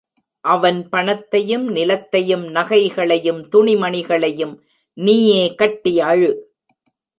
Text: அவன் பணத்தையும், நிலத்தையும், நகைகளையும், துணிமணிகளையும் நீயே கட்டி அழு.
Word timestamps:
அவன் 0.45 0.89
பணத்தையும், 0.89 1.75
நிலத்தையும், 1.75 2.45
நகைகளையும், 2.51 3.41
துணிமணிகளையும் 3.55 4.59
நீயே 4.93 5.55
கட்டி 5.55 5.99
அழு. 5.99 6.31